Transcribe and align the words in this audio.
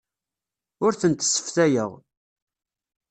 Ur 0.85 0.93
tent-sseftayeɣ. 1.01 1.91